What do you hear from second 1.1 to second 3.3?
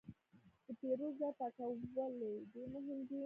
ځای پاکوالی ډېر مهم دی.